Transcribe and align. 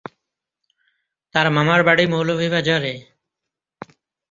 তার 1.35 1.47
মামার 1.51 1.81
বাড়ি 1.83 2.05
মৌলভীবাজারে। 2.07 2.93